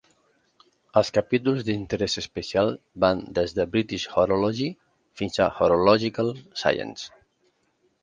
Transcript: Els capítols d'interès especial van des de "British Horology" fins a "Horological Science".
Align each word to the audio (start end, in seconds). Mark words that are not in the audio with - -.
Els 1.01 1.11
capítols 1.17 1.61
d'interès 1.67 2.15
especial 2.21 2.73
van 3.05 3.23
des 3.41 3.55
de 3.61 3.69
"British 3.77 4.09
Horology" 4.17 4.73
fins 5.23 5.41
a 5.45 5.51
"Horological 5.61 6.37
Science". 6.65 7.19